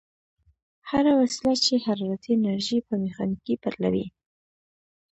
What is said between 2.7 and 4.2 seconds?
په میخانیکي بدلوي.